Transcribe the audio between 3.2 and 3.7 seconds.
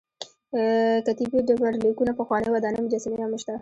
هم شته.